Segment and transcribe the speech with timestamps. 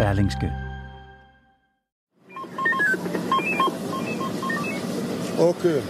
[0.00, 0.52] Berlingske.
[5.38, 5.80] Okay.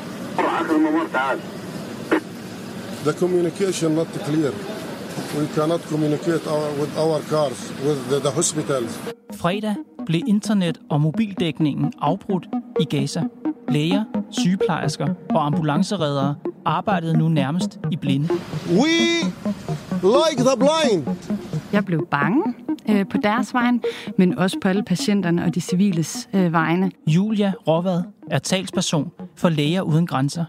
[3.04, 4.50] The communication not clear.
[5.38, 9.00] We cannot communicate our, with our cars, with the, the hospitals.
[9.34, 9.74] Fredag
[10.06, 12.46] blev internet- og mobildækningen afbrudt
[12.80, 13.22] i Gaza.
[13.68, 16.34] Læger, sygeplejersker og ambulancereddere
[16.64, 18.28] arbejdede nu nærmest i blinde.
[18.72, 18.90] We
[20.02, 21.06] like the blind.
[21.72, 22.54] Jeg blev bange
[22.90, 23.80] øh, på deres vegne,
[24.18, 26.90] men også på alle patienterne og de civiles øh, vegne.
[27.06, 30.44] Julia Råvad er talsperson for Læger Uden Grænser.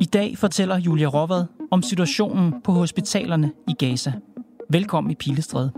[0.00, 4.12] I dag fortæller Julia Råvad om situationen på hospitalerne i Gaza.
[4.70, 5.72] Velkommen i Pilestræde.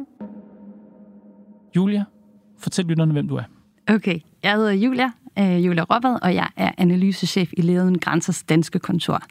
[1.76, 2.04] Julia,
[2.58, 3.42] fortæl lytterne, hvem du er.
[3.94, 5.10] Okay, jeg hedder Julia,
[5.40, 9.22] øh, Julia Råvad, og jeg er analysechef i Læger Uden Grænsers danske kontor.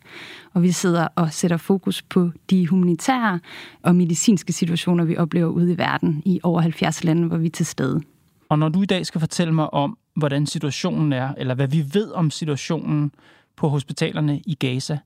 [0.54, 3.40] Og vi sidder og sætter fokus på de humanitære
[3.84, 7.52] og medicinske situationer, vi oplever ude i verden i over 70 lande, hvor vi er
[7.52, 8.02] til stede.
[8.50, 11.86] Og når du i dag skal fortælle mig om, hvordan situationen er, eller hvad vi
[11.94, 13.12] ved om situationen
[13.56, 14.98] på hospitalerne i Gaza,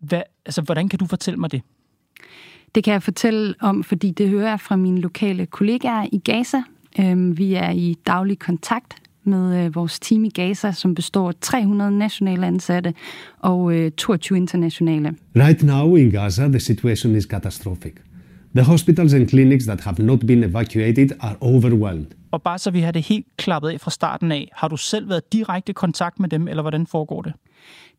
[0.00, 1.62] hvad, altså, hvordan kan du fortælle mig det?
[2.74, 6.62] Det kan jeg fortælle om, fordi det hører jeg fra mine lokale kollegaer i Gaza.
[7.00, 8.94] Øhm, vi er i daglig kontakt
[9.28, 12.94] med øh, vores team i Gaza, som består af 300 nationale ansatte
[13.38, 15.14] og 22 øh, internationale.
[15.36, 17.92] Right now in Gaza, the situation is catastrophic.
[18.54, 22.06] The hospitals and clinics that have not been evacuated are overwhelmed.
[22.30, 25.08] Og bare så vi har det helt klappet af fra starten af, har du selv
[25.08, 27.32] været direkte kontakt med dem, eller hvordan foregår det?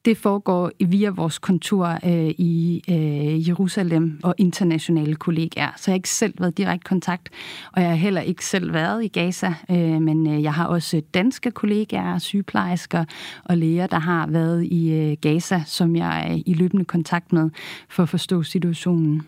[0.05, 5.71] Det foregår via vores kontor øh, i øh, Jerusalem og internationale kollegaer.
[5.77, 7.29] Så jeg har ikke selv været direkte kontakt,
[7.73, 11.01] og jeg har heller ikke selv været i Gaza, øh, men øh, jeg har også
[11.13, 13.05] danske kollegaer, sygeplejersker
[13.43, 17.49] og læger, der har været i øh, Gaza, som jeg er i løbende kontakt med
[17.89, 19.21] for at forstå situationen.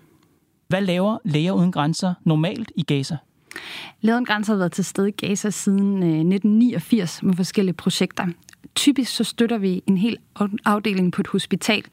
[0.67, 3.17] Hvad laver Læger Uden Grænser normalt i Gaza?
[4.01, 8.27] Læger Uden Grænser har været til stede i Gaza siden 1989 med forskellige projekter.
[8.75, 10.17] Typisk så støtter vi en hel
[10.65, 11.83] afdeling på et hospital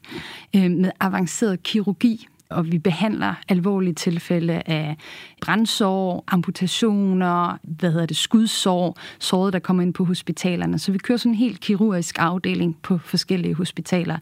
[0.55, 4.95] øh, med avanceret kirurgi, og vi behandler alvorlige tilfælde af
[5.41, 10.79] brændsår, amputationer, hvad hedder det, skudsår, såret, der kommer ind på hospitalerne.
[10.79, 14.17] Så vi kører sådan en helt kirurgisk afdeling på forskellige hospitaler,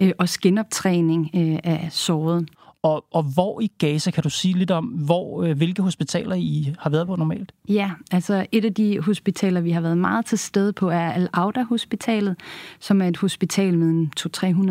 [0.00, 2.48] øh, og skinoptræning øh, af såret.
[2.82, 6.74] Og, og hvor i Gaza, kan du sige lidt om, hvor, øh, hvilke hospitaler I
[6.78, 7.52] har været på normalt?
[7.68, 12.36] Ja, altså et af de hospitaler, vi har været meget til stede på, er Al-Auda-hospitalet,
[12.78, 14.06] som er et hospital med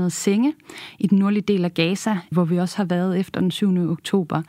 [0.06, 0.54] 200-300 senge
[1.00, 3.92] i den nordlige del af Gaza, hvor vi også har været efter den 7.
[3.92, 4.42] oktober.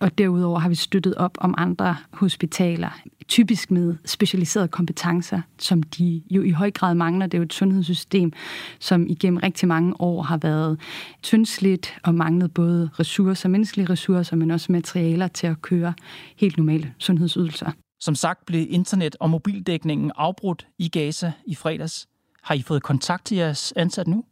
[0.00, 6.22] Og derudover har vi støttet op om andre hospitaler, typisk med specialiserede kompetencer, som de
[6.30, 7.26] jo i høj grad mangler.
[7.26, 8.32] Det er jo et sundhedssystem,
[8.78, 10.80] som igennem rigtig mange år har været
[11.22, 15.94] tyndsligt og manglet både ressourcer, menneskelige ressourcer, men også materialer til at køre
[16.36, 17.70] helt normale sundhedsydelser.
[18.00, 22.08] Som sagt blev internet- og mobildækningen afbrudt i Gaza i fredags.
[22.42, 24.24] Har I fået kontakt til jeres ansat nu?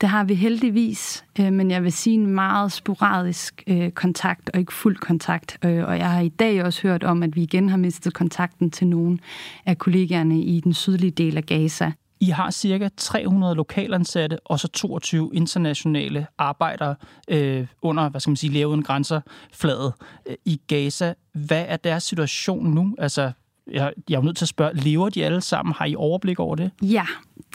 [0.00, 4.96] Det har vi heldigvis, men jeg vil sige en meget sporadisk kontakt og ikke fuld
[4.96, 5.58] kontakt.
[5.62, 8.86] Og jeg har i dag også hørt om, at vi igen har mistet kontakten til
[8.86, 9.18] nogle
[9.66, 11.92] af kollegaerne i den sydlige del af Gaza.
[12.20, 16.94] I har cirka 300 lokalansatte og så 22 internationale arbejdere
[17.28, 19.20] øh, under, hvad skal man sige, levende grænser
[19.52, 19.92] fladet
[20.26, 21.14] øh, i Gaza.
[21.32, 22.94] Hvad er deres situation nu?
[22.98, 23.32] Altså,
[23.70, 25.74] jeg, jeg er nødt til at spørge, lever de alle sammen?
[25.74, 26.70] Har I overblik over det?
[26.82, 27.06] Ja,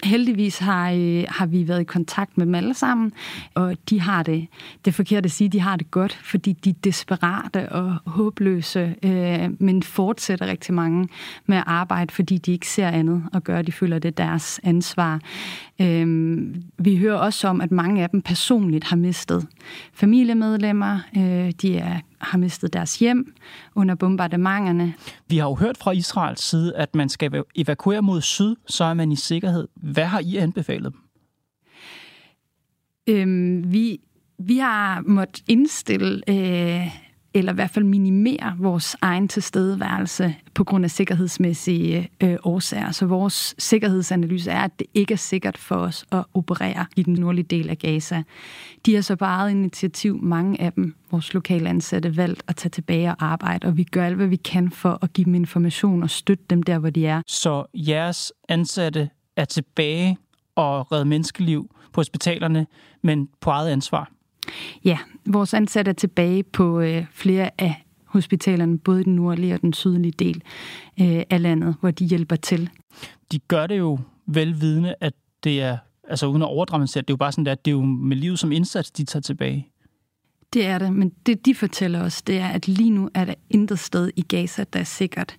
[0.03, 3.11] heldigvis har, øh, har vi været i kontakt med dem alle sammen,
[3.53, 4.47] og de har det,
[4.85, 8.96] det er forkert at sige, de har det godt, fordi de er desperate og håbløse,
[9.03, 11.08] øh, men fortsætter rigtig mange
[11.46, 14.59] med at arbejde, fordi de ikke ser andet og gør, de føler, det er deres
[14.63, 15.19] ansvar.
[15.81, 16.37] Øh,
[16.78, 19.47] vi hører også om, at mange af dem personligt har mistet
[19.93, 23.34] familiemedlemmer, øh, de er har mistet deres hjem
[23.75, 24.93] under bombardementerne.
[25.28, 28.93] Vi har jo hørt fra Israels side, at man skal evakuere mod syd, så er
[28.93, 29.67] man i sikkerhed.
[29.75, 31.02] Hvad har I anbefalet dem?
[33.09, 33.99] Øhm, vi,
[34.40, 36.87] vi har måttet indstille øh,
[37.34, 42.91] eller i hvert fald minimere vores egen tilstedeværelse på grund af sikkerhedsmæssige øh, årsager.
[42.91, 47.14] Så vores sikkerhedsanalyse er, at det ikke er sikkert for os at operere i den
[47.14, 48.23] nordlige del af Gaza.
[48.85, 52.70] De har så på eget initiativ, mange af dem, vores lokale ansatte, valgt at tage
[52.70, 56.03] tilbage og arbejde, og vi gør alt, hvad vi kan for at give dem information
[56.03, 57.22] og støtte dem der, hvor de er.
[57.28, 60.18] Så jeres ansatte er tilbage
[60.56, 62.68] og redde menneskeliv på hospitalerne,
[63.02, 64.12] men på eget ansvar?
[64.85, 69.62] Ja, vores ansatte er tilbage på øh, flere af hospitalerne, både i den nordlige og
[69.62, 70.44] den sydlige del
[71.02, 72.70] øh, af landet, hvor de hjælper til.
[73.32, 75.14] De gør det jo velvidende, at
[75.44, 75.78] det er,
[76.09, 78.40] altså uden at overdramatisere, det er jo bare sådan, at det er jo med livet
[78.40, 79.68] som indsats, de tager tilbage.
[80.53, 83.34] Det er det, men det de fortæller os, det er, at lige nu er der
[83.50, 85.35] intet sted i Gaza, der er sikkert.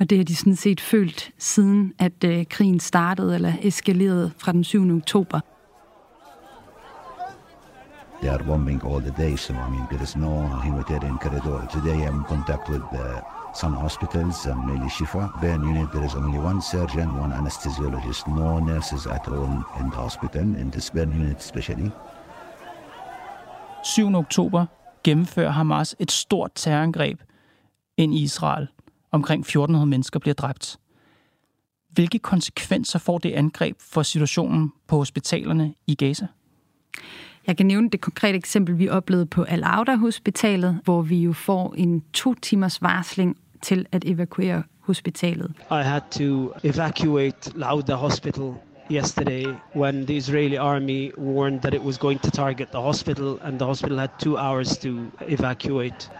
[0.00, 4.52] Og det har de sådan set følt siden, at øh, krigen startede eller eskalerede fra
[4.52, 4.96] den 7.
[4.96, 5.40] oktober.
[8.20, 11.68] They are bombing all the day, so I mean, there is no humanitarian corridor.
[11.72, 13.20] Today I'm in contact with the,
[13.60, 15.40] some hospitals, um, mainly Shifa.
[15.42, 19.96] Then unit, there is only one surgeon, one anesthesiologist, no nurses at all in the
[19.96, 21.92] hospital, in this burn unit especially.
[23.86, 24.14] 7.
[24.14, 24.66] oktober
[25.04, 27.20] gennemfører Hamas et stort terrorangreb
[27.96, 28.68] ind i Israel.
[29.10, 30.76] Omkring 1400 mennesker bliver dræbt.
[31.90, 36.26] Hvilke konsekvenser får det angreb for situationen på hospitalerne i Gaza?
[37.46, 41.74] Jeg kan nævne det konkrete eksempel, vi oplevede på Al-Auda Hospitalet, hvor vi jo får
[41.76, 45.52] en to timers varsling til at evakuere hospitalet.
[45.70, 48.54] I had to evacuate Lauda Hospital
[48.90, 49.44] yesterday
[49.76, 53.64] when the Israeli army warned that it was going to target the hospital, and the
[53.64, 54.88] hospital had two hours to
[55.28, 56.10] evacuate.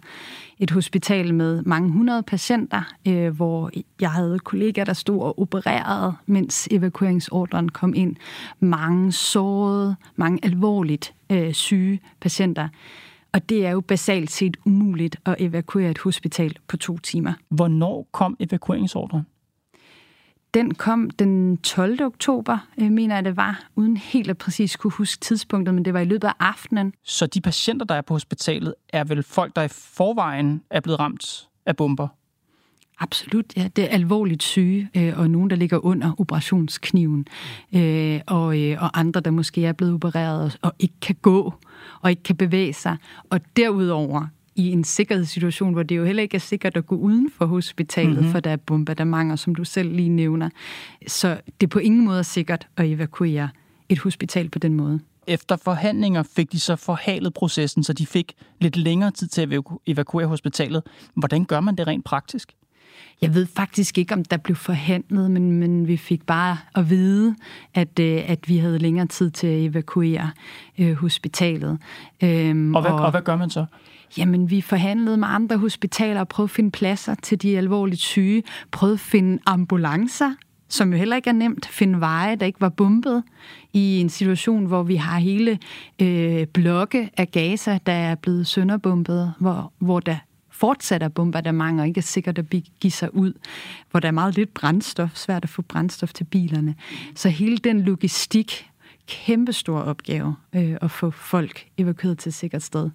[0.59, 3.71] Et hospital med mange hundrede patienter, øh, hvor
[4.01, 8.17] jeg havde kollegaer, der stod og opererede, mens evakueringsordren kom ind.
[8.61, 12.69] Mange sårede, mange alvorligt øh, syge patienter.
[13.33, 17.33] Og det er jo basalt set umuligt at evakuere et hospital på to timer.
[17.49, 19.23] Hvornår kom evakueringsordren?
[20.57, 22.03] Den kom den 12.
[22.03, 25.95] oktober, øh, mener jeg det var, uden helt at præcis kunne huske tidspunktet, men det
[25.95, 26.93] var i løbet af aftenen.
[27.03, 31.01] Så de patienter, der er på hospitalet, er vel folk, der i forvejen er blevet
[31.01, 32.09] ramt af bomber?
[32.99, 33.69] Absolut, ja.
[33.77, 37.27] Det er alvorligt syge, øh, og nogen, der ligger under operationskniven,
[37.75, 41.55] øh, og, øh, og andre, der måske er blevet opereret og, og ikke kan gå
[42.01, 42.97] og ikke kan bevæge sig.
[43.31, 44.27] Og derudover
[44.57, 48.17] i en sikkerhedssituation, hvor det jo heller ikke er sikkert at gå uden for hospitalet,
[48.17, 48.31] mm-hmm.
[48.31, 50.51] for der er bombardementer, som du selv lige nævner.
[51.07, 53.49] Så det er på ingen måde sikkert at evakuere
[53.89, 55.01] et hospital på den måde.
[55.27, 59.63] Efter forhandlinger fik de så forhalet processen, så de fik lidt længere tid til at
[59.87, 60.83] evakuere hospitalet.
[61.15, 62.53] Hvordan gør man det rent praktisk?
[63.23, 67.35] Jeg ved faktisk ikke, om der blev forhandlet, men, men vi fik bare at vide,
[67.75, 70.31] at, øh, at vi havde længere tid til at evakuere
[70.79, 71.79] øh, hospitalet.
[72.23, 73.67] Øhm, og, hvad, og, og hvad gør man så?
[74.19, 78.43] Jamen, vi forhandlede med andre hospitaler og prøvede at finde pladser til de alvorligt syge.
[78.71, 80.35] Prøvede at finde ambulancer,
[80.69, 81.67] som jo heller ikke er nemt.
[81.67, 83.23] Finde veje, der ikke var bumpet
[83.73, 85.59] i en situation, hvor vi har hele
[86.03, 90.17] øh, blokke af Gaza, der er blevet sønderbumpet, hvor, hvor der
[90.51, 93.33] fortsat er bombardementer, og ikke er sikkert at give sig ud,
[93.91, 96.75] hvor der er meget lidt brændstof, svært at få brændstof til bilerne.
[97.15, 98.71] Så hele den logistik
[99.07, 102.91] kæmpestor opgave øh, at få folk evakueret til et sikkert sted.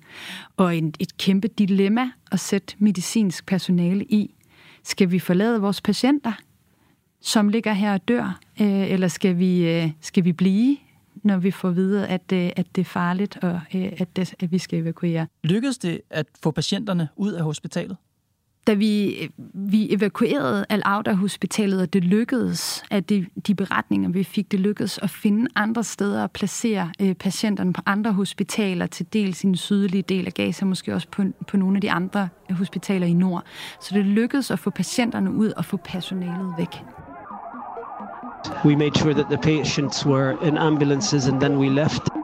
[0.57, 4.35] Og en, et kæmpe dilemma at sætte medicinsk personale i.
[4.83, 6.33] Skal vi forlade vores patienter,
[7.21, 10.77] som ligger her og dør, øh, eller skal vi, øh, skal vi blive,
[11.23, 14.51] når vi får videre, at, øh, at det er farligt, og øh, at, det, at
[14.51, 15.27] vi skal evakuere?
[15.43, 17.97] Lykkedes det at få patienterne ud af hospitalet?
[18.67, 19.15] Da vi,
[19.53, 24.97] vi evakuerede Al-Auda Hospitalet, og det lykkedes, at de, de beretninger, vi fik, det lykkedes
[24.97, 29.55] at finde andre steder at placere øh, patienterne på andre hospitaler, til dels i den
[29.55, 33.13] sydlige del af Gaza, måske også på, på nogle af de andre øh, hospitaler i
[33.13, 33.43] nord.
[33.81, 36.83] Så det lykkedes at få patienterne ud og få personalet væk.
[38.65, 42.20] We made sure that the patients were in ambulances and then we left.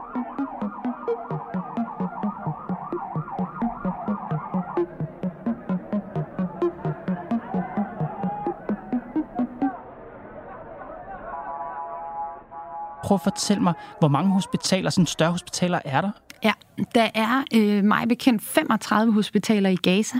[13.08, 16.10] Prøve at fortælle mig, hvor mange hospitaler, sådan større hospitaler, er der?
[16.44, 16.52] Ja,
[16.94, 20.16] der er øh, mig bekendt 35 hospitaler i Gaza.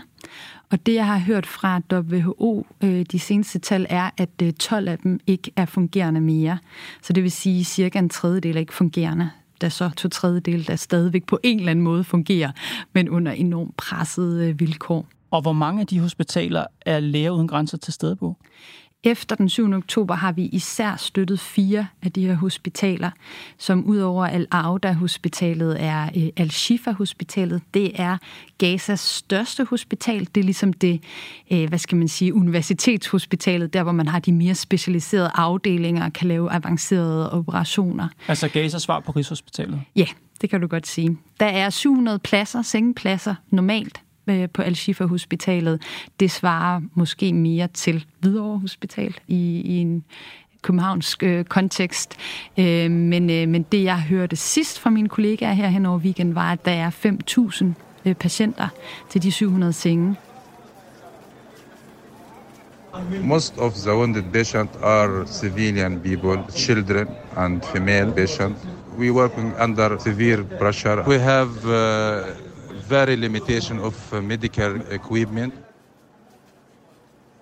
[0.70, 4.88] Og det, jeg har hørt fra WHO, øh, de seneste tal, er, at øh, 12
[4.88, 6.58] af dem ikke er fungerende mere.
[7.02, 9.30] Så det vil sige, at cirka en tredjedel er ikke fungerende.
[9.60, 12.50] Der er så to tredjedel, der stadigvæk på en eller anden måde fungerer,
[12.92, 15.06] men under enormt pressede øh, vilkår.
[15.30, 18.36] Og hvor mange af de hospitaler er læger uden grænser til stede på?
[19.04, 19.72] Efter den 7.
[19.72, 23.10] oktober har vi især støttet fire af de her hospitaler,
[23.58, 27.62] som udover Al-Auda-hospitalet er øh, Al-Shifa-hospitalet.
[27.74, 28.16] Det er
[28.58, 30.28] Gazas største hospital.
[30.34, 31.02] Det er ligesom det,
[31.52, 36.12] øh, hvad skal man sige, universitetshospitalet, der hvor man har de mere specialiserede afdelinger og
[36.12, 38.08] kan lave avancerede operationer.
[38.28, 39.80] Altså Gazas svar på Rigshospitalet?
[39.96, 40.06] Ja,
[40.40, 41.18] det kan du godt sige.
[41.40, 45.82] Der er 700 pladser, sengepladser normalt øh, på Al-Shifa Hospitalet.
[46.20, 50.04] Det svarer måske mere til Hvidovre Hospital i, i en
[50.62, 52.16] københavnsk øh, kontekst.
[52.58, 56.34] Øh, men, øh, men det, jeg hørte sidst fra mine kollegaer her hen over weekenden,
[56.34, 57.66] var, at der er 5.000
[58.04, 58.68] øh, patienter
[59.10, 60.16] til de 700 senge.
[63.22, 68.66] Most of the wounded patients are civilian people, children and female patients.
[68.98, 71.04] We working under severe pressure.
[71.06, 72.47] We have uh,
[72.90, 75.54] very limitation of uh, medical equipment.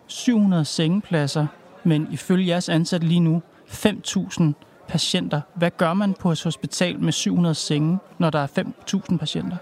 [0.07, 1.47] 700 sengepladser,
[1.85, 4.43] men ifølge jeres ansat lige nu 5.000
[4.89, 5.41] patienter.
[5.55, 8.47] Hvad gør man på et hospital med 700 senge, når der er
[9.11, 9.57] 5.000 patienter?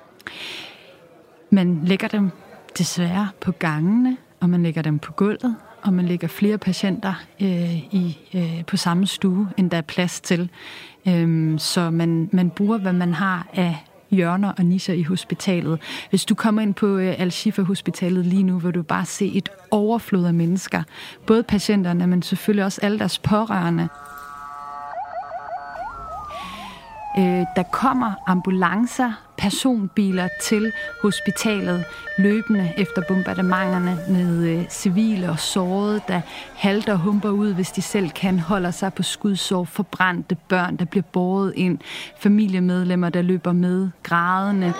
[1.50, 2.30] Man lægger dem
[2.78, 7.76] desværre på gangene, og man lægger dem på gulvet, og man lægger flere patienter øh,
[7.76, 10.50] i, øh, på samme stue, end der er plads til.
[11.08, 15.80] Øhm, så man, man bruger, hvad man har af hjørner og nischer i hospitalet.
[16.10, 20.24] Hvis du kommer ind på øh, Al-Shifa-hospitalet lige nu, vil du bare se et overflod
[20.24, 20.82] af mennesker.
[21.26, 23.88] Både patienterne, men selvfølgelig også alle deres pårørende.
[27.18, 31.84] Øh, der kommer ambulancer, personbiler til hospitalet
[32.18, 36.20] løbende efter bombardementerne med øh, civile og sårede, der
[36.54, 40.84] halter og humper ud, hvis de selv kan, holder sig på skudsår, forbrændte børn, der
[40.84, 41.78] bliver båret ind,
[42.18, 44.72] familiemedlemmer, der løber med, grædende.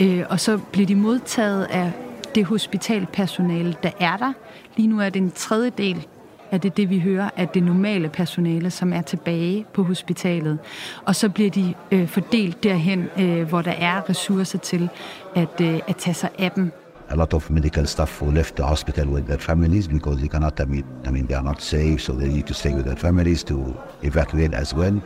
[0.00, 1.92] Øh, og så bliver de modtaget af
[2.34, 4.32] det hospitalpersonale, der er der.
[4.76, 6.06] Lige nu er det en tredjedel
[6.52, 10.58] er det det, vi hører, at det normale personale, som er tilbage på hospitalet.
[11.04, 14.88] Og så bliver de øh, fordelt derhen, øh, hvor der er ressourcer til
[15.34, 16.72] at, øh, at tage sig af dem.
[17.08, 20.60] A lot of medical staff who left the hospital with their families because they cannot,
[20.60, 22.96] I mean, I mean, they are not safe, so they need to stay with their
[22.96, 23.56] families to
[24.02, 25.00] evacuate as well.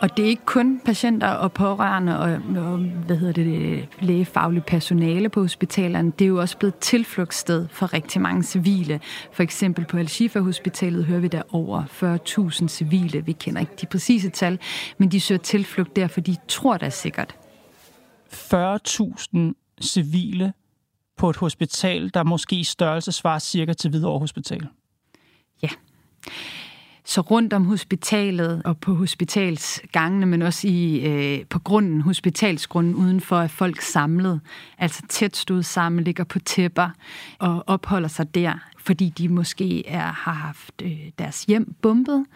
[0.00, 5.28] Og det er ikke kun patienter og pårørende og, og hvad hedder det, lægefaglige personale
[5.28, 6.12] på hospitalerne.
[6.18, 9.00] Det er jo også blevet tilflugtssted for rigtig mange civile.
[9.32, 11.82] For eksempel på Al-Shifa Hospitalet hører vi der over
[12.62, 13.24] 40.000 civile.
[13.24, 14.58] Vi kender ikke de præcise tal,
[14.98, 17.36] men de søger tilflugt der, for de tror, er sikkert.
[18.32, 19.38] 40.000
[19.82, 20.52] civile
[21.16, 24.66] på et hospital, der måske i størrelse svarer cirka til Hvidovre Hospital.
[25.62, 25.68] Ja.
[27.08, 33.36] Så rundt om hospitalet og på hospitalsgangene, men også i, øh, på grunden, hospitalsgrunden udenfor,
[33.36, 34.40] er folk samlet,
[34.78, 36.90] altså tæt stod sammen, ligger på tæpper
[37.38, 42.26] og opholder sig der, fordi de måske er, har haft øh, deres hjem bumpet,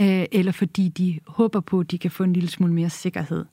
[0.00, 3.44] øh, eller fordi de håber på, at de kan få en lille smule mere sikkerhed.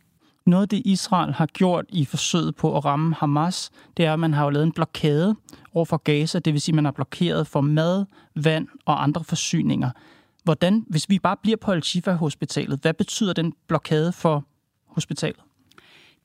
[0.45, 4.19] Noget af det, Israel har gjort i forsøget på at ramme Hamas, det er, at
[4.19, 5.35] man har jo lavet en blokade
[5.73, 9.23] over for Gaza, det vil sige, at man har blokeret for mad, vand og andre
[9.23, 9.89] forsyninger.
[10.49, 14.45] Hvordan, hvis vi bare bliver på Al-Shifa-hospitalet, hvad betyder den blokade for
[14.87, 15.39] hospitalet?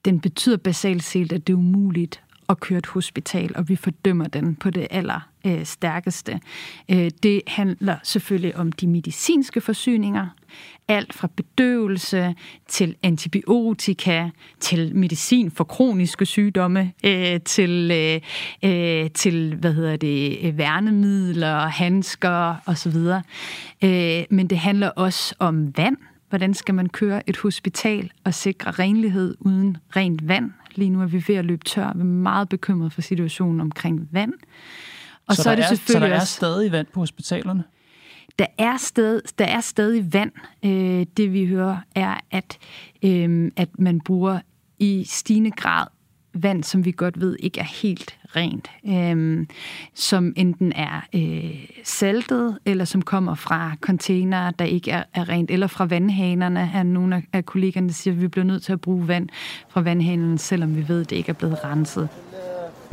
[0.04, 4.28] Den betyder basalt set, at det er umuligt at køre et hospital, og vi fordømmer
[4.28, 6.40] den på det aller øh, stærkeste.
[6.88, 10.26] Øh, det handler selvfølgelig om de medicinske forsyninger.
[10.88, 12.34] Alt fra bedøvelse
[12.68, 14.28] til antibiotika,
[14.60, 18.20] til medicin for kroniske sygdomme, øh, til, øh,
[18.70, 22.96] øh til hvad hedder det, værnemidler, handsker osv.
[23.84, 25.96] Øh, men det handler også om vand.
[26.28, 30.50] Hvordan skal man køre et hospital og sikre renlighed uden rent vand?
[30.74, 31.92] Lige nu er vi ved at løbe tør.
[31.94, 34.32] Vi er meget bekymret for situationen omkring vand.
[35.26, 37.64] Og så, så er det er, selvfølgelig så der er også, stadig vand på hospitalerne?
[38.38, 40.32] Der er, sted, der er stadig vand.
[40.64, 42.58] Øh, det vi hører er, at,
[43.02, 44.40] øh, at man bruger
[44.78, 45.86] i stigende grad
[46.34, 49.46] vand, som vi godt ved ikke er helt rent, øh,
[49.94, 55.50] som enten er øh, saltet, eller som kommer fra containere, der ikke er, er rent,
[55.50, 56.70] eller fra vandhanerne.
[56.74, 59.28] Er nogle af kollegerne, der siger, at vi bliver nødt til at bruge vand
[59.68, 62.08] fra vandhanerne, selvom vi ved, at det ikke er blevet renset.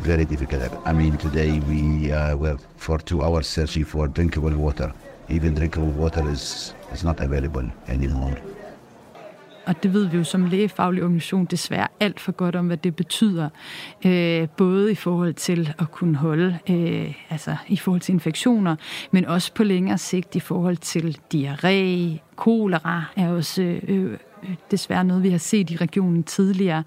[0.04, 0.62] Very difficult.
[0.86, 4.90] I mean, today we uh, were for two hours searching for drinkable water.
[5.28, 8.34] Even drinkable water is, is not available anymore
[9.66, 12.96] og det ved vi jo som lægefaglig organisation desværre alt for godt om, hvad det
[12.96, 13.48] betyder.
[14.06, 18.76] Øh, både i forhold til at kunne holde, øh, altså i forhold til infektioner,
[19.10, 24.18] men også på længere sigt i forhold til diarré, kolera er også øh, øh,
[24.70, 26.84] desværre noget, vi har set i regionen tidligere,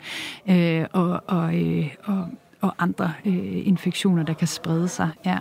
[0.49, 2.27] øh, og, og, øh, og,
[2.61, 5.09] og andre øh, infektioner, der kan sprede sig.
[5.25, 5.37] Ja.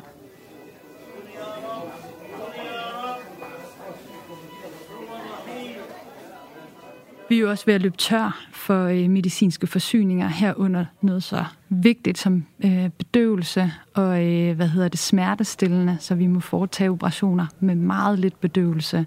[7.28, 11.44] Vi er jo også ved at løbe tør for øh, medicinske forsyninger herunder noget så
[11.68, 17.46] vigtigt som øh, bedøvelse og øh, hvad hedder det smertestillende, så vi må foretage operationer
[17.60, 19.06] med meget lidt bedøvelse.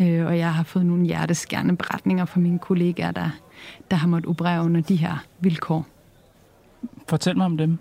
[0.00, 3.30] Øh, og jeg har fået nogle hjerteskærende beretninger fra mine kollegaer, der,
[3.90, 5.86] der har måttet operere under de her vilkår.
[7.08, 7.78] Fortæl mig om dem.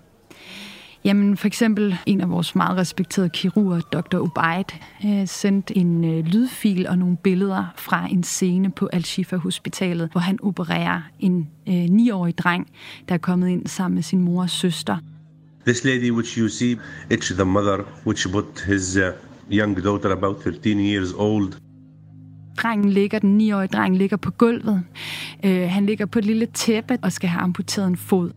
[1.05, 4.17] Jamen for eksempel en af vores meget respekterede kirurger, Dr.
[4.17, 4.65] Ubaid,
[5.05, 10.21] øh, sendte en øh, lydfil og nogle billeder fra en scene på Al-Shifa Hospitalet, hvor
[10.21, 12.67] han opererer en øh, 9-årig dreng,
[13.09, 14.97] der er kommet ind sammen med sin mor og søster.
[15.65, 16.77] This lady which you see,
[17.13, 19.03] it's the mother which put his uh,
[19.51, 21.53] young daughter about 13 years old
[22.57, 24.83] Drengen ligger, den 9-årige dreng ligger på gulvet.
[25.45, 28.31] Øh, han ligger på et lille tæppe og skal have amputeret en fod.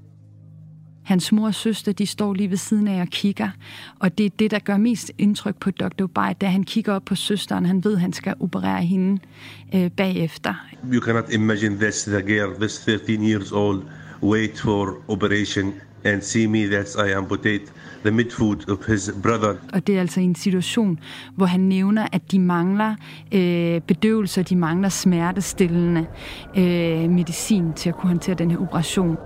[1.09, 3.51] Hans mor og søster, de står lige ved siden af og kigger.
[3.99, 6.07] Og det er det, der gør mest indtryk på Dr.
[6.07, 7.67] Bay, da han kigger op på søsteren.
[7.67, 9.21] Han ved, at han skal operere hende
[9.75, 10.55] øh, bagefter.
[10.93, 13.83] You cannot imagine this, the girl, this 13 years old,
[14.23, 15.75] wait for operation
[16.05, 17.63] and see me that I amputate
[18.03, 19.55] the midfoot of his brother.
[19.73, 20.99] Og det er altså en situation,
[21.37, 22.95] hvor han nævner, at de mangler
[23.33, 26.07] øh, bedøvelse, de mangler smertestillende
[26.57, 29.17] øh, medicin til at kunne håndtere den her operation.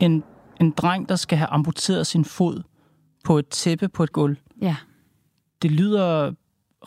[0.00, 0.24] En,
[0.60, 2.62] en dreng, der skal have amputeret sin fod
[3.24, 4.36] på et tæppe på et gulv.
[4.60, 4.76] Ja.
[5.62, 6.32] Det lyder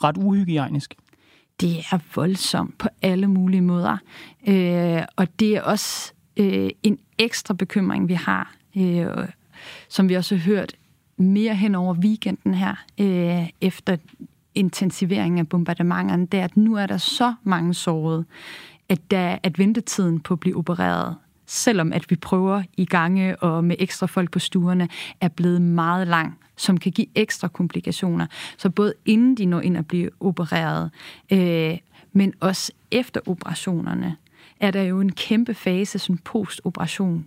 [0.04, 0.96] ret uhygiejnisk.
[1.62, 3.98] Det er voldsomt på alle mulige måder.
[4.48, 9.28] Øh, og det er også øh, en ekstra bekymring, vi har, øh,
[9.90, 10.74] som vi også har hørt
[11.18, 13.98] mere hen over weekenden her, øh, efter
[14.56, 18.26] intensiveringen af bombardementerne, det er, at nu er der så mange sårede,
[18.90, 21.16] at, der, at ventetiden på at blive opereret
[21.52, 24.90] selvom at vi prøver i gange og med ekstra folk på stuerne,
[25.22, 28.28] er blevet meget lang, som kan give ekstra komplikationer.
[28.58, 30.92] Så både inden de når ind at blive opereret,
[31.32, 31.78] øh,
[32.14, 34.16] men også efter operationerne,
[34.60, 37.26] er der jo en kæmpe fase, sådan postoperation,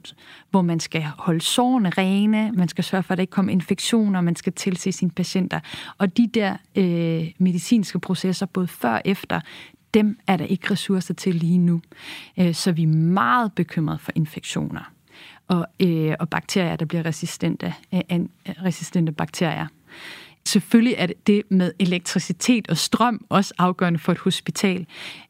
[0.51, 4.21] hvor man skal holde sårene rene, man skal sørge for, at der ikke kommer infektioner,
[4.21, 5.61] man skal tilse sine patienter.
[5.99, 9.41] Og de der øh, medicinske processer, både før og efter,
[9.95, 11.81] dem er der ikke ressourcer til lige nu.
[12.39, 14.93] Øh, så vi er meget bekymrede for infektioner
[15.49, 18.01] og, øh, og bakterier, der bliver resistente, øh,
[18.65, 19.67] resistente bakterier.
[20.49, 24.87] Selvfølgelig er det med elektricitet og strøm også afgørende for et hospital.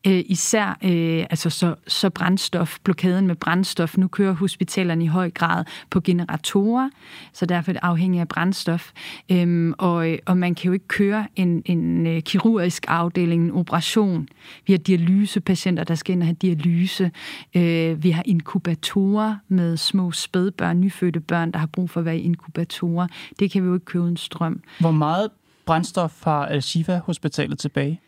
[0.07, 3.97] Øh, især øh, altså så, så brændstof, blokaden med brændstof.
[3.97, 6.91] Nu kører hospitalerne i høj grad på generatorer,
[7.33, 8.91] så derfor er det afhængigt af brændstof.
[9.33, 14.29] Øhm, og, og man kan jo ikke køre en, en øh, kirurgisk afdeling, en operation.
[14.67, 17.11] Vi har dialysepatienter, der skal ind og have dialyse.
[17.55, 22.19] Øh, vi har inkubatorer med små spædbørn, nyfødte børn, der har brug for at være
[22.19, 23.07] i inkubatorer.
[23.39, 24.61] Det kan vi jo ikke købe uden strøm.
[24.81, 25.31] Hvor meget
[25.67, 28.01] brændstof har Al-Shifa-hospitalet tilbage?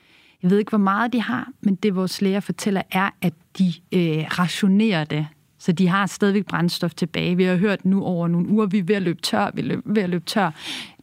[0.42, 3.72] Jeg ved ikke, hvor meget de har, men det vores læger fortæller er, at de
[3.92, 5.26] øh, rationerer det.
[5.58, 7.36] Så de har stadigvæk brændstof tilbage.
[7.36, 9.80] Vi har hørt nu over nogle uger, vi er ved at løbe tør, vi er
[9.84, 10.50] ved at løbe tør.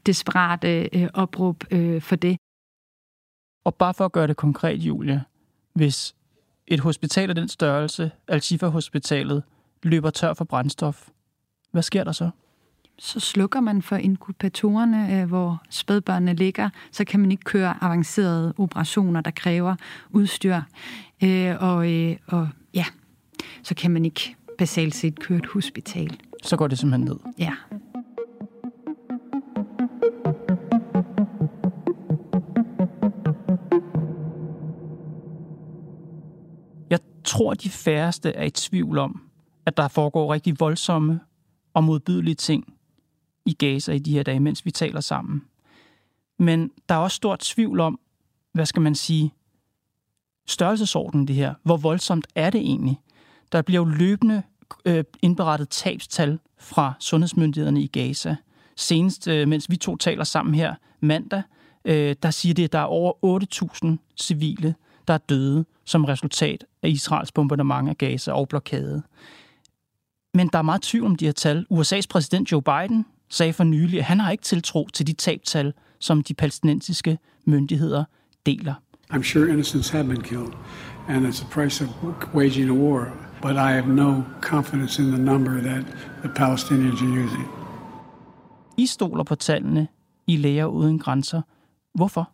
[0.06, 2.38] Desperat øh, opråb øh, for det.
[3.66, 5.24] Og bare for at gøre det konkret, Julie,
[5.74, 6.16] hvis
[6.68, 9.44] et hospital af den størrelse, Al-Shifa-hospitalet,
[9.84, 11.10] løber tør for brændstof,
[11.72, 12.30] hvad sker der så?
[13.00, 16.70] Så slukker man for inkubatorerne, øh, hvor spædbørnene ligger.
[16.92, 19.76] Så kan man ikke køre avancerede operationer, der kræver
[20.10, 20.62] udstyr.
[21.24, 22.86] Øh, og, øh, og ja,
[23.64, 26.20] så kan man ikke basalt set køre et hospital.
[26.44, 27.20] Så går det simpelthen ned?
[27.38, 27.54] Ja.
[36.90, 39.22] Jeg tror, de færreste er i tvivl om,
[39.66, 41.20] at der foregår rigtig voldsomme
[41.74, 42.74] og modbydelige ting
[43.46, 45.42] i Gaza i de her dage, mens vi taler sammen.
[46.40, 48.00] Men der er også stor tvivl om,
[48.54, 49.34] hvad skal man sige,
[50.48, 51.54] størrelsesordenen det her.
[51.64, 53.00] Hvor voldsomt er det egentlig?
[53.52, 54.44] Der bliver jo løbende
[54.86, 58.36] øh, indberettet tabstal fra sundhedsmyndighederne i Gaza.
[58.76, 61.44] Senest, øh, mens vi to taler sammen her mandag,
[61.86, 63.14] øh, der siger det, at der er over
[63.86, 64.76] 8.000 civile,
[65.08, 69.04] der er døde som resultat af Israels bombardement af Gaza og blokade.
[70.34, 71.66] Men der er meget tvivl om de her tal.
[71.72, 75.74] USA's præsident Joe Biden sagde for nylig, at han har ikke tiltro til de tabtal,
[76.00, 78.04] som de palæstinensiske myndigheder
[78.46, 78.74] deler.
[79.14, 80.54] I'm sure innocents have been killed,
[81.08, 81.90] and it's a price of
[82.34, 83.08] waging a war.
[83.42, 85.86] But I have no confidence in the number that
[86.24, 87.48] the Palestinians are using.
[88.78, 89.88] I stoler på tallene
[90.28, 91.42] i Læger Uden Grænser.
[91.96, 92.32] Hvorfor?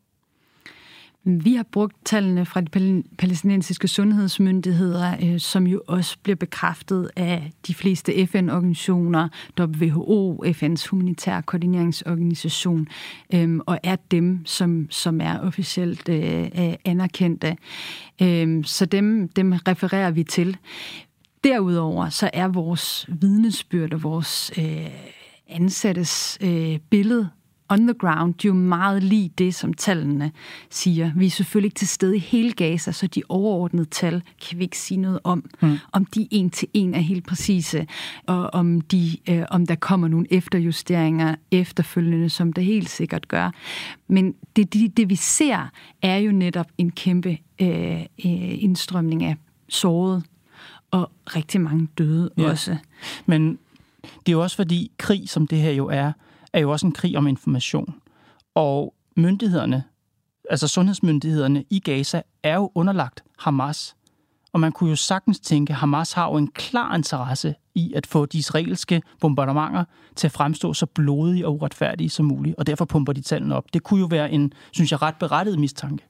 [1.24, 7.52] Vi har brugt tallene fra de palæstinensiske sundhedsmyndigheder, øh, som jo også bliver bekræftet af
[7.68, 9.28] de fleste FN-organisationer,
[9.60, 12.88] WHO, FN's humanitære koordineringsorganisation,
[13.34, 16.50] øhm, og er dem, som, som er officielt øh,
[16.86, 17.58] anerkendte.
[18.22, 20.58] Øhm, så dem, dem refererer vi til.
[21.44, 24.90] Derudover så er vores vidnesbyrd og vores øh,
[25.50, 26.38] ansattes
[26.90, 27.30] billede
[27.70, 30.32] on the ground jo meget lige det, som tallene
[30.70, 31.12] siger.
[31.16, 34.64] Vi er selvfølgelig ikke til stede i hele Gaza, så de overordnede tal kan vi
[34.64, 35.50] ikke sige noget om.
[35.62, 35.78] Mm.
[35.92, 37.88] Om de en til en er helt præcise,
[38.28, 43.52] og om, de, øh, om der kommer nogle efterjusteringer efterfølgende, som det helt sikkert gør.
[44.08, 45.70] Men det, det, det vi ser,
[46.02, 49.36] er jo netop en kæmpe øh, øh, indstrømning af
[49.70, 50.24] såret,
[50.92, 52.50] og rigtig mange døde ja.
[52.50, 52.78] også.
[53.26, 53.60] Men
[54.04, 56.12] det er jo også fordi krig, som det her jo er,
[56.54, 57.96] er jo også en krig om information.
[58.56, 59.84] Og myndighederne,
[60.50, 63.96] altså sundhedsmyndighederne i Gaza, er jo underlagt Hamas.
[64.54, 68.08] Og man kunne jo sagtens tænke, at Hamas har jo en klar interesse i at
[68.08, 69.84] få de israelske bombardementer
[70.16, 73.74] til at fremstå så blodige og uretfærdige som muligt, og derfor pumper de tallene op.
[73.74, 76.06] Det kunne jo være en, synes jeg, ret berettiget mistanke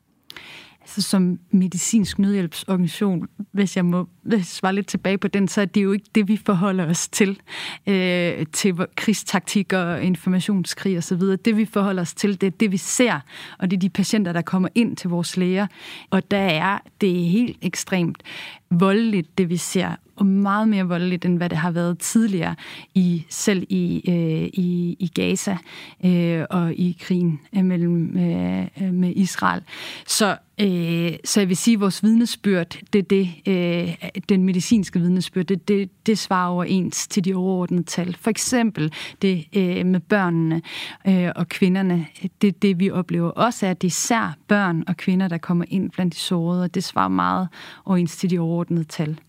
[0.82, 4.08] altså som medicinsk nødhjælpsorganisation, hvis jeg må
[4.44, 7.40] svare lidt tilbage på den, så er det jo ikke det, vi forholder os til,
[7.88, 11.22] øh, til krigstaktik og informationskrig osv.
[11.22, 13.20] Det, vi forholder os til, det er det, vi ser,
[13.60, 15.68] og det er de patienter, der kommer ind til vores læger.
[16.10, 18.24] Og der er det er helt ekstremt
[18.72, 22.56] voldeligt, det vi ser, og meget mere voldeligt, end hvad det har været tidligere,
[22.94, 25.58] i selv i, øh, i, i Gaza
[26.06, 29.62] øh, og i krigen øh, mellem øh, øh, med Israel.
[30.08, 33.96] Så, øh, så jeg vil sige, at vores vidnesbyrd, det, det, øh,
[34.30, 38.18] den medicinske vidnesbyrd, det, det, det svarer overens til de overordnede tal.
[38.20, 40.62] For eksempel det øh, med børnene
[41.08, 42.06] øh, og kvinderne,
[42.42, 45.66] det det, vi oplever også, er, at det er især børn og kvinder, der kommer
[45.68, 47.48] ind blandt de sårede, og det svarer meget
[47.86, 49.20] overens til de overordnede tal.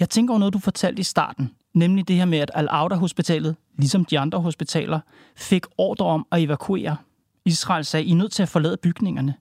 [0.00, 4.04] Jeg tænker over noget, du fortalte i starten, nemlig det her med, at Al-Auda-hospitalet, ligesom
[4.04, 5.00] de andre hospitaler,
[5.36, 6.96] fik ordre om at evakuere.
[7.44, 9.34] Israel sagde, I er nødt til at forlade bygningerne.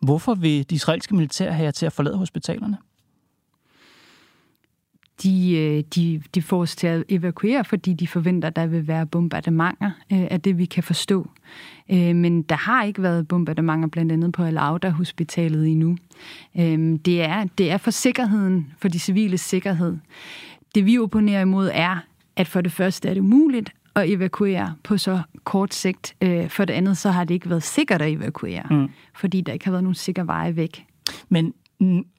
[0.00, 2.76] Hvorfor vil de israelske militær have til at forlade hospitalerne?
[5.22, 8.88] De, øh, de, de får os til at evakuere, fordi de forventer, at der vil
[8.88, 11.30] være bombardementer øh, af det, vi kan forstå.
[11.90, 15.96] Øh, men der har ikke været bombardementer blandt andet på Al-Auda-hospitalet endnu.
[17.04, 19.96] Det er, det er for sikkerheden, for de civile sikkerhed.
[20.74, 21.96] Det vi opponerer imod er,
[22.36, 26.16] at for det første er det umuligt at evakuere på så kort sigt.
[26.48, 28.88] For det andet, så har det ikke været sikkert at evakuere, mm.
[29.14, 30.86] fordi der ikke har været nogen sikker veje væk.
[31.28, 31.54] Men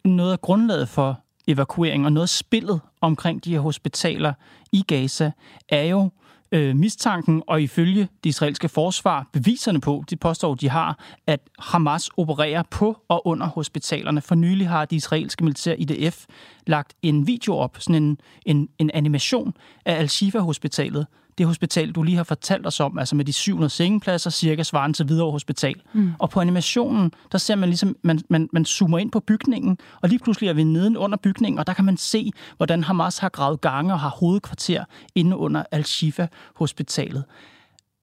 [0.06, 4.34] noget af grundlaget for evakuering, og noget af spillet omkring de her hospitaler
[4.72, 5.32] i Gaza,
[5.70, 6.10] er jo
[6.52, 12.10] øh, mistanken, og ifølge det israelske forsvar, beviserne på, de påstår, de har, at Hamas
[12.18, 14.22] opererer på og under hospitalerne.
[14.22, 16.26] For nylig har det israelske militær IDF
[16.68, 19.54] lagt en video op, sådan en, en, en animation
[19.86, 24.30] af Al-Shifa-hospitalet, det hospital, du lige har fortalt os om, altså med de 700 sengepladser,
[24.30, 25.76] cirka svarende til Hvidovre Hospital.
[25.94, 26.12] Mm.
[26.20, 30.10] Og på animationen, der ser man ligesom, man, man, man zoomer ind på bygningen, og
[30.10, 33.30] lige pludselig er vi neden under bygningen, og der kan man se, hvordan Hamas har
[33.30, 37.24] gravet gange og har hovedkvarter inde under Al-Shifa Hospitalet.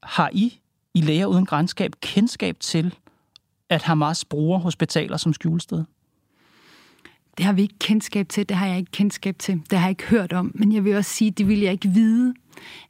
[0.02, 0.60] Har I
[0.94, 2.94] i Læger Uden Grænskab kendskab til,
[3.70, 5.84] at Hamas bruger hospitaler som skjulested?
[7.40, 9.90] Det har vi ikke kendskab til, det har jeg ikke kendskab til, det har jeg
[9.90, 12.34] ikke hørt om, men jeg vil også sige, det vil jeg ikke vide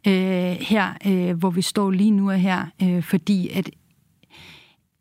[0.06, 3.70] øh, her, øh, hvor vi står lige nu og her, øh, fordi at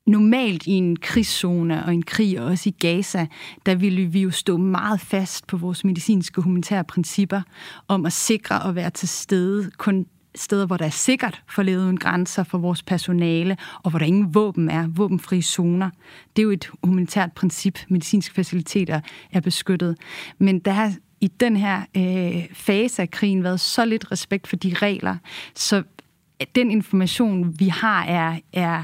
[0.08, 3.28] normalt i en krigszone og en krig, og også i Gaza,
[3.66, 7.42] der ville vi jo stå meget fast på vores medicinske humanitære principper
[7.88, 11.84] om at sikre at være til stede kun steder, hvor der er sikkert for levet
[11.84, 15.89] uden grænser for vores personale, og hvor der ingen våben er, våbenfri zoner.
[16.36, 17.80] Det er jo et humanitært princip.
[17.89, 19.98] Medicinske faciliteter er beskyttet.
[20.38, 24.56] Men der har i den her øh, fase af krigen været så lidt respekt for
[24.56, 25.18] de regler,
[25.56, 28.84] så øh, den information, vi har, er, er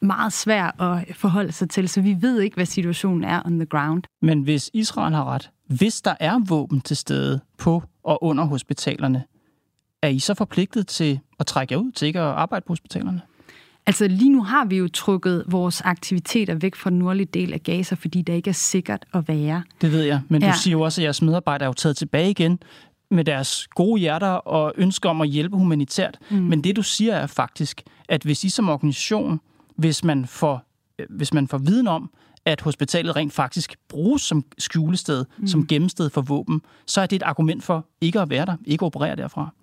[0.00, 3.66] meget svær at forholde sig til, så vi ved ikke, hvad situationen er on the
[3.66, 4.02] ground.
[4.22, 9.24] Men hvis Israel har ret, hvis der er våben til stede på og under hospitalerne,
[10.02, 13.20] er I så forpligtet til at trække jer ud til ikke at arbejde på hospitalerne?
[13.86, 17.62] Altså lige nu har vi jo trukket vores aktiviteter væk fra den nordlige del af
[17.62, 19.62] Gaza, fordi det ikke er sikkert at være.
[19.80, 20.48] Det ved jeg, men ja.
[20.48, 22.58] du siger jo også, at jeres medarbejdere er jo taget tilbage igen.
[23.10, 26.18] med deres gode hjerter og ønsker om at hjælpe humanitært.
[26.30, 26.36] Mm.
[26.36, 29.40] Men det, du siger, er faktisk, at hvis I som organisation,
[29.76, 30.62] hvis man får,
[31.10, 32.10] hvis man får viden om,
[32.44, 35.46] at hospitalet rent faktisk bruges som skjulested, mm.
[35.46, 38.82] som gemmested for våben, så er det et argument for ikke at være der, ikke
[38.82, 39.54] at operere derfra.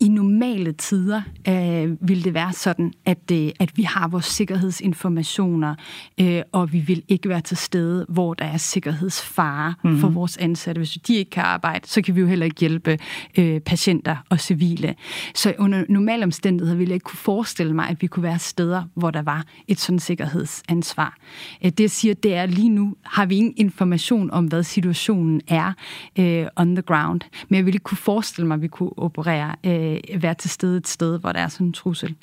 [0.00, 5.74] I normale tider øh, vil det være sådan, at, øh, at vi har vores sikkerhedsinformationer,
[6.20, 10.00] øh, og vi vil ikke være til stede, hvor der er sikkerhedsfare mm-hmm.
[10.00, 10.78] for vores ansatte.
[10.78, 12.98] Hvis de ikke kan arbejde, så kan vi jo heller ikke hjælpe
[13.38, 14.94] øh, patienter og civile.
[15.34, 18.82] Så under normale omstændigheder ville jeg ikke kunne forestille mig, at vi kunne være steder,
[18.94, 21.16] hvor der var et sådan sikkerhedsansvar.
[21.64, 25.40] Øh, det jeg siger, det er, lige nu har vi ingen information om, hvad situationen
[25.48, 25.72] er
[26.18, 27.20] øh, on the ground.
[27.48, 30.50] Men jeg ville ikke kunne forestille mig, at vi kunne operere øh, øh, være til
[30.50, 32.14] stede et sted, hvor der er sådan en trussel.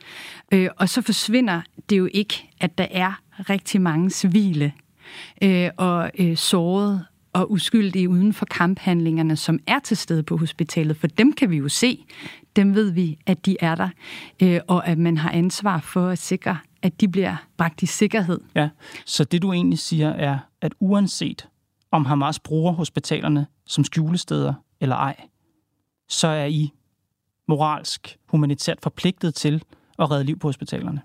[0.51, 4.73] Øh, og så forsvinder det jo ikke, at der er rigtig mange civile
[5.43, 10.97] øh, og øh, sårede og uskyldige uden for kamphandlingerne, som er til stede på hospitalet,
[10.97, 12.05] for dem kan vi jo se.
[12.55, 13.89] Dem ved vi, at de er der,
[14.41, 18.39] øh, og at man har ansvar for at sikre, at de bliver bragt i sikkerhed.
[18.55, 18.69] Ja,
[19.05, 21.47] så det du egentlig siger er, at uanset
[21.91, 25.15] om Hamas bruger hospitalerne som skjulesteder eller ej,
[26.09, 26.71] så er I
[27.47, 29.63] moralsk, humanitært forpligtet til
[29.99, 31.01] at redde liv på hospitalerne?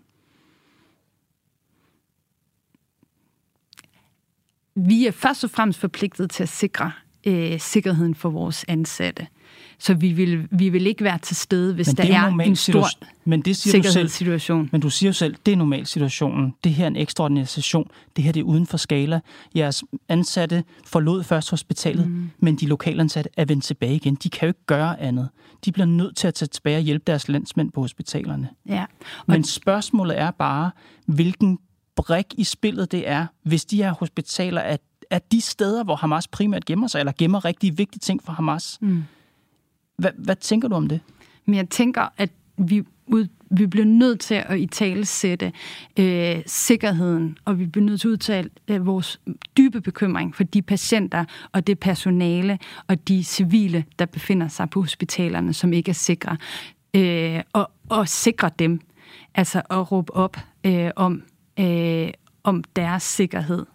[4.74, 6.92] Vi er først og fremmest forpligtet til at sikre
[7.27, 9.27] øh, sikkerheden for vores ansatte.
[9.78, 12.88] Så vi vil, vi vil ikke være til stede, hvis der er, er en stor
[13.24, 14.58] men det siger sikkerhedssituation.
[14.58, 16.54] Du selv, men du siger jo selv, det er normalsituationen.
[16.64, 17.90] Det her er en ekstraordinær situation.
[18.16, 19.20] Det her det er uden for skala.
[19.56, 22.30] Jeres ansatte forlod først hospitalet, mm.
[22.38, 24.14] men de lokalansatte er vendt tilbage igen.
[24.14, 25.28] De kan jo ikke gøre andet.
[25.64, 28.48] De bliver nødt til at tage tilbage og hjælpe deres landsmænd på hospitalerne.
[28.66, 28.84] Ja.
[29.18, 30.70] Og men spørgsmålet er bare,
[31.06, 31.58] hvilken
[31.96, 34.76] brik i spillet det er, hvis de her hospitaler er,
[35.10, 38.78] er de steder, hvor Hamas primært gemmer sig, eller gemmer rigtig vigtige ting for Hamas.
[38.80, 39.04] Mm.
[39.98, 41.00] Hvad, hvad tænker du om det?
[41.44, 45.52] Men jeg tænker, at vi, ud, vi bliver nødt til at i tale sætte
[45.98, 49.20] øh, sikkerheden, og vi bliver nødt til at udtale øh, vores
[49.56, 54.80] dybe bekymring for de patienter og det personale og de civile, der befinder sig på
[54.80, 56.37] hospitalerne, som ikke er sikre,
[56.94, 58.80] øh, og, og sikre dem.
[59.34, 61.22] Altså at råbe op øh, om,
[61.61, 62.08] øh,
[62.42, 63.66] om deres sikkerhed.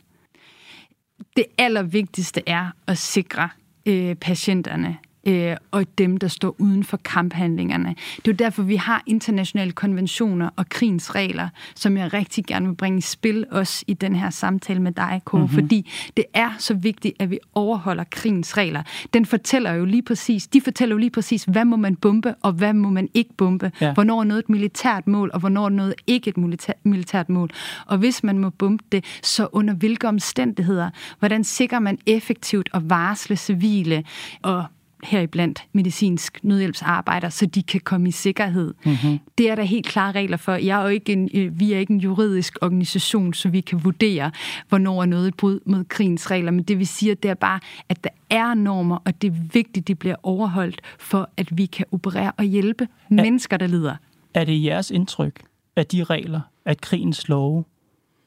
[1.35, 3.49] Det allervigtigste er at sikre
[3.85, 7.95] øh, patienterne øh, og dem, der står uden for kamphandlingerne.
[8.15, 12.67] Det er jo derfor, vi har internationale konventioner og krigens regler, som jeg rigtig gerne
[12.67, 15.53] vil bringe i spil også i den her samtale med dig, Kåre, mm-hmm.
[15.53, 18.83] fordi det er så vigtigt, at vi overholder krigens regler.
[19.13, 22.51] Den fortæller jo lige præcis, de fortæller jo lige præcis, hvad må man bombe, og
[22.51, 23.71] hvad må man ikke bombe.
[23.81, 23.93] Ja.
[23.93, 27.49] Hvornår er noget et militært mål, og hvornår er noget ikke et militært, militært mål.
[27.85, 30.89] Og hvis man må bombe det, så under hvilke omstændigheder?
[31.19, 34.03] Hvordan sikrer man effektivt at varsle civile
[34.41, 34.65] og
[35.03, 38.73] heriblandt medicinsk nødhjælpsarbejder, så de kan komme i sikkerhed.
[38.85, 39.19] Mm-hmm.
[39.37, 40.53] Det er der helt klare regler for.
[40.53, 43.83] Jeg er jo ikke en, øh, vi er ikke en juridisk organisation, så vi kan
[43.83, 44.31] vurdere,
[44.69, 46.51] hvornår er noget et brud mod krigens regler.
[46.51, 49.83] Men det vi siger, det er bare, at der er normer, og det er vigtigt,
[49.83, 53.95] at de bliver overholdt, for at vi kan operere og hjælpe er, mennesker, der lider.
[54.33, 55.41] Er det jeres indtryk,
[55.75, 57.63] at de regler, at krigens love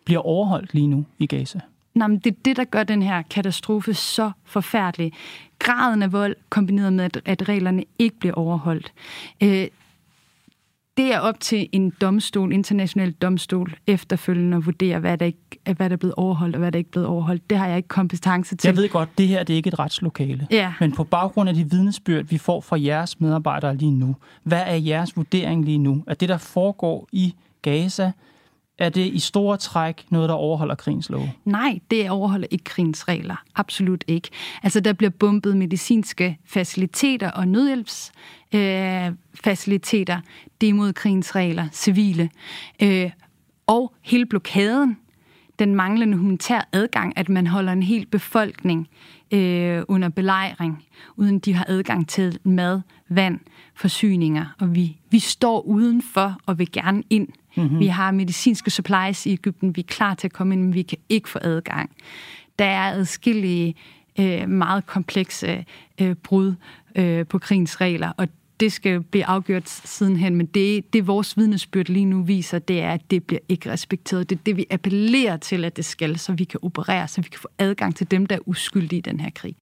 [0.05, 1.61] bliver overholdt lige nu i Gaza?
[1.97, 5.13] Nej, men det er det, der gør den her katastrofe så forfærdelig.
[5.59, 8.93] Graden af vold, kombineret med, at, at reglerne ikke bliver overholdt.
[9.43, 9.67] Øh,
[10.97, 15.91] det er op til en domstol, international domstol, efterfølgende at vurdere, hvad der, ikke, hvad
[15.91, 17.51] der er blevet overholdt, og hvad der ikke er blevet overholdt.
[17.51, 18.69] Det har jeg ikke kompetence til.
[18.69, 20.47] Jeg ved godt, det her det er ikke et retslokale.
[20.51, 20.73] Ja.
[20.81, 24.75] Men på baggrund af de vidnesbyrd, vi får fra jeres medarbejdere lige nu, hvad er
[24.75, 26.05] jeres vurdering lige nu?
[26.07, 28.13] At det, der foregår i Gaza,
[28.79, 31.29] er det i store træk noget, der overholder krigens lov?
[31.45, 33.37] Nej, det overholder ikke krigens regler.
[33.55, 34.29] Absolut ikke.
[34.63, 40.17] Altså, der bliver bumpet medicinske faciliteter og nødhjælpsfaciliteter.
[40.17, 40.23] Øh,
[40.61, 42.31] det er imod krigens regler, civile.
[42.83, 43.11] Øh,
[43.67, 44.97] og hele blokaden,
[45.59, 48.89] den manglende humanitær adgang, at man holder en hel befolkning
[49.31, 50.85] øh, under belejring,
[51.17, 53.41] uden de har adgang til mad, vand,
[53.75, 54.55] forsyninger.
[54.61, 57.29] Og vi, vi står udenfor og vil gerne ind.
[57.57, 57.79] Mm-hmm.
[57.79, 60.83] Vi har medicinske supplies i Ægypten, vi er klar til at komme ind, men vi
[60.83, 61.91] kan ikke få adgang.
[62.59, 63.75] Der er adskillige
[64.21, 65.65] øh, meget komplekse
[66.01, 66.55] øh, brud
[66.97, 68.29] øh, på krigens regler, og
[68.61, 72.93] det skal blive afgjort sidenhen, men det, det vores vidnesbyrd lige nu viser, det er,
[72.93, 74.31] at det bliver ikke respekteret.
[74.31, 77.29] Det er det, vi appellerer til, at det skal, så vi kan operere, så vi
[77.29, 79.57] kan få adgang til dem, der er uskyldige i den her krig.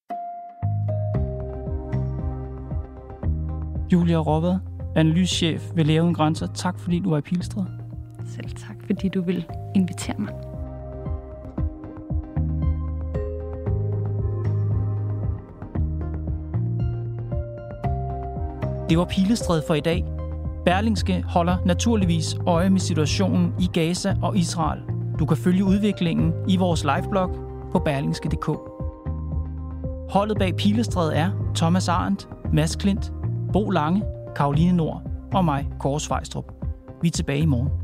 [3.92, 4.58] Julia Råvad,
[4.96, 6.46] analysechef ved Lave Grænser.
[6.46, 7.83] Tak fordi du var i Pilstred.
[8.26, 10.34] Selv tak, fordi du vil invitere mig.
[18.88, 20.04] Det var Pilestræd for i dag.
[20.64, 24.80] Berlingske holder naturligvis øje med situationen i Gaza og Israel.
[25.18, 27.30] Du kan følge udviklingen i vores liveblog
[27.72, 28.46] på berlingske.dk.
[30.10, 33.12] Holdet bag Pilestræd er Thomas Arendt, Mads Klint,
[33.52, 34.02] Bo Lange,
[34.36, 35.02] Karoline Nord
[35.34, 36.52] og mig, Kåre Svejstrup.
[37.02, 37.83] Vi er tilbage i morgen.